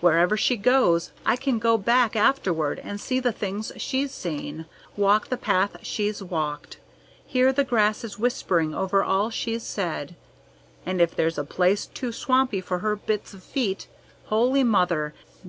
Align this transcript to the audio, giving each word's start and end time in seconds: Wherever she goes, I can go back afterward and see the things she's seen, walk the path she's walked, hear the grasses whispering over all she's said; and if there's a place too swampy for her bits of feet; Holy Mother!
Wherever 0.00 0.36
she 0.36 0.56
goes, 0.56 1.12
I 1.24 1.36
can 1.36 1.60
go 1.60 1.78
back 1.78 2.16
afterward 2.16 2.80
and 2.82 3.00
see 3.00 3.20
the 3.20 3.30
things 3.30 3.70
she's 3.76 4.10
seen, 4.10 4.66
walk 4.96 5.28
the 5.28 5.36
path 5.36 5.76
she's 5.82 6.20
walked, 6.20 6.78
hear 7.24 7.52
the 7.52 7.62
grasses 7.62 8.18
whispering 8.18 8.74
over 8.74 9.04
all 9.04 9.30
she's 9.30 9.62
said; 9.62 10.16
and 10.84 11.00
if 11.00 11.14
there's 11.14 11.38
a 11.38 11.44
place 11.44 11.86
too 11.86 12.10
swampy 12.10 12.60
for 12.60 12.80
her 12.80 12.96
bits 12.96 13.32
of 13.34 13.44
feet; 13.44 13.86
Holy 14.24 14.64
Mother! 14.64 15.14